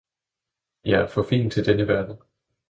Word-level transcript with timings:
Jeg 0.85 1.01
er 1.01 1.07
for 1.07 1.23
fin 1.29 1.51
for 1.51 1.61
denne 1.63 1.87
verden! 1.87 2.17